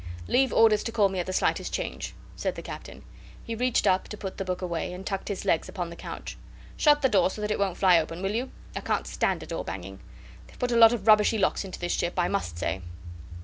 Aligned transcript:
"Leave 0.27 0.51
orders 0.51 0.81
to 0.81 0.91
call 0.91 1.09
me 1.09 1.19
at 1.19 1.27
the 1.27 1.31
slightest 1.31 1.71
change," 1.71 2.15
said 2.35 2.55
the 2.55 2.63
Captain. 2.63 3.03
He 3.43 3.53
reached 3.53 3.85
up 3.85 4.07
to 4.07 4.17
put 4.17 4.37
the 4.39 4.43
book 4.43 4.63
away, 4.63 4.93
and 4.93 5.05
tucked 5.05 5.27
his 5.27 5.45
legs 5.45 5.69
upon 5.69 5.91
the 5.91 5.95
couch. 5.95 6.39
"Shut 6.75 7.03
the 7.03 7.07
door 7.07 7.29
so 7.29 7.39
that 7.39 7.51
it 7.51 7.59
don't 7.59 7.77
fly 7.77 7.99
open, 7.99 8.23
will 8.23 8.33
you? 8.33 8.49
I 8.75 8.79
can't 8.79 9.05
stand 9.05 9.43
a 9.43 9.45
door 9.45 9.63
banging. 9.63 9.99
They've 10.47 10.57
put 10.57 10.71
a 10.71 10.75
lot 10.75 10.91
of 10.91 11.05
rubbishy 11.07 11.37
locks 11.37 11.63
into 11.63 11.79
this 11.79 11.93
ship, 11.93 12.15
I 12.17 12.29
must 12.29 12.57
say." 12.57 12.81